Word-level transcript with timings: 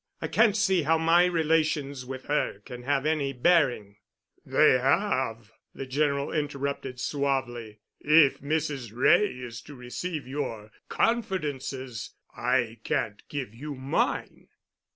I 0.19 0.27
can't 0.27 0.57
see 0.57 0.81
how 0.81 0.97
my 0.97 1.25
relations 1.25 2.07
with 2.07 2.25
her 2.25 2.61
can 2.65 2.81
have 2.81 3.05
any 3.05 3.33
bearing——" 3.33 3.97
"They 4.43 4.79
have," 4.79 5.51
the 5.75 5.85
General 5.85 6.31
interrupted 6.33 6.99
suavely. 6.99 7.81
"If 7.99 8.39
Mrs. 8.39 8.91
Wray 8.95 9.25
is 9.27 9.61
to 9.61 9.75
receive 9.75 10.25
your 10.25 10.71
confidences 10.89 12.15
I 12.35 12.79
can't 12.83 13.21
give 13.29 13.53
you 13.53 13.75
mine." 13.75 14.47